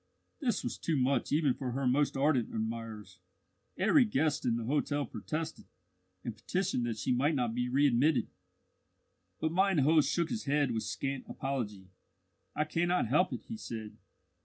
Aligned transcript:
This 0.39 0.63
was 0.63 0.79
too 0.79 0.97
much 0.97 1.31
even 1.31 1.53
for 1.53 1.73
her 1.73 1.85
most 1.85 2.17
ardent 2.17 2.51
admirers. 2.55 3.19
Every 3.77 4.03
guest 4.03 4.47
in 4.47 4.55
the 4.55 4.63
hotel 4.63 5.05
protested, 5.05 5.65
and 6.23 6.35
petitioned 6.35 6.87
that 6.87 6.97
she 6.97 7.11
might 7.11 7.35
not 7.35 7.53
be 7.53 7.69
readmitted. 7.69 8.27
But 9.39 9.51
mine 9.51 9.77
host 9.77 10.09
shook 10.11 10.29
his 10.31 10.45
head 10.45 10.71
with 10.71 10.81
scant 10.81 11.25
apology. 11.27 11.87
"I 12.55 12.63
cannot 12.63 13.09
help 13.09 13.31
it," 13.31 13.43
he 13.43 13.57
said. 13.57 13.97